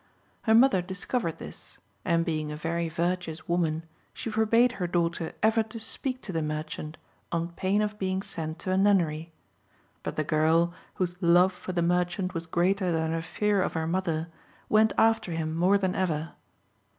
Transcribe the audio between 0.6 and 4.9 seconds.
discovered this, and being a very virtuous woman, she forbade her